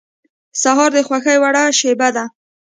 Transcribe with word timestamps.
سهار 0.61 0.89
د 0.95 0.99
خوښې 1.07 1.35
وړ 1.41 1.55
شېبه 1.79 2.09
ده. 2.15 2.25